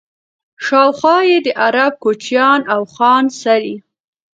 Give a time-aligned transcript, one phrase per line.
[0.65, 3.75] شاوخوا یې د عرب کوچیانو اوښان څري.